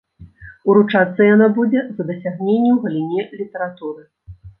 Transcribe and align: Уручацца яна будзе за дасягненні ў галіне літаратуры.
Уручацца 0.71 1.27
яна 1.27 1.49
будзе 1.57 1.83
за 1.97 2.03
дасягненні 2.07 2.71
ў 2.73 2.77
галіне 2.87 3.21
літаратуры. 3.43 4.01